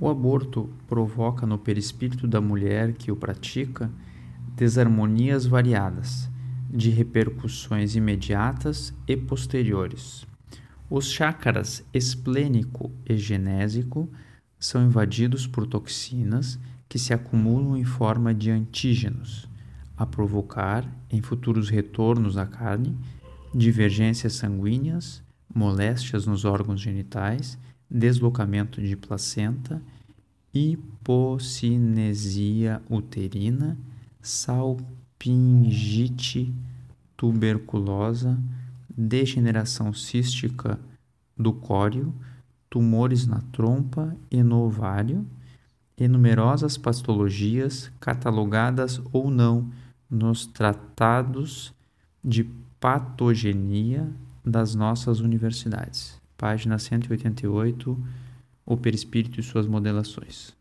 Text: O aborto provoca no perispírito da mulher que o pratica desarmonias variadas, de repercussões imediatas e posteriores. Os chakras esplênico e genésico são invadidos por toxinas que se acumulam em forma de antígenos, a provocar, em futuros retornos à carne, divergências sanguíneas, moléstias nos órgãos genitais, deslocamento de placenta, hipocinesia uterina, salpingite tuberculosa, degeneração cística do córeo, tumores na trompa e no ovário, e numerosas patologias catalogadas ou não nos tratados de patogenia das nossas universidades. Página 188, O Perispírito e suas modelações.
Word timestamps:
O 0.00 0.08
aborto 0.08 0.70
provoca 0.88 1.46
no 1.46 1.58
perispírito 1.58 2.26
da 2.26 2.40
mulher 2.40 2.94
que 2.94 3.12
o 3.12 3.16
pratica 3.16 3.90
desarmonias 4.56 5.44
variadas, 5.44 6.30
de 6.70 6.88
repercussões 6.88 7.94
imediatas 7.94 8.94
e 9.06 9.14
posteriores. 9.14 10.26
Os 10.88 11.10
chakras 11.10 11.84
esplênico 11.92 12.90
e 13.06 13.16
genésico 13.16 14.08
são 14.58 14.86
invadidos 14.86 15.46
por 15.46 15.66
toxinas 15.66 16.58
que 16.88 16.98
se 16.98 17.12
acumulam 17.12 17.76
em 17.76 17.84
forma 17.84 18.32
de 18.32 18.50
antígenos, 18.50 19.48
a 19.96 20.06
provocar, 20.06 20.90
em 21.10 21.20
futuros 21.20 21.68
retornos 21.68 22.38
à 22.38 22.46
carne, 22.46 22.96
divergências 23.54 24.32
sanguíneas, 24.32 25.22
moléstias 25.54 26.26
nos 26.26 26.46
órgãos 26.46 26.80
genitais, 26.80 27.58
deslocamento 27.90 28.80
de 28.80 28.96
placenta, 28.96 29.82
hipocinesia 30.54 32.80
uterina, 32.88 33.76
salpingite 34.22 36.54
tuberculosa, 37.16 38.38
degeneração 38.96 39.92
cística 39.92 40.78
do 41.36 41.52
córeo, 41.52 42.14
tumores 42.68 43.26
na 43.26 43.40
trompa 43.52 44.16
e 44.30 44.40
no 44.42 44.62
ovário, 44.62 45.26
e 45.98 46.06
numerosas 46.08 46.78
patologias 46.78 47.92
catalogadas 48.00 49.02
ou 49.12 49.30
não 49.30 49.70
nos 50.08 50.46
tratados 50.46 51.74
de 52.24 52.44
patogenia 52.80 54.10
das 54.44 54.74
nossas 54.74 55.20
universidades. 55.20 56.20
Página 56.40 56.78
188, 56.78 58.02
O 58.64 58.74
Perispírito 58.74 59.38
e 59.38 59.42
suas 59.42 59.66
modelações. 59.66 60.56